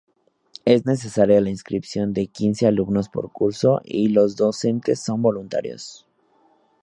[0.65, 6.07] Es necesaria la inscripción de quince alumnos por curso y los docentes son voluntarios.